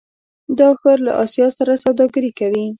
[0.59, 2.65] دا ښار له اسیا سره سوداګري کوي.